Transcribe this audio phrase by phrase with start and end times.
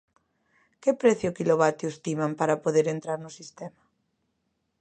[0.81, 3.81] ¿Que prezo-quilovatio estiman para poder entrar no sistema?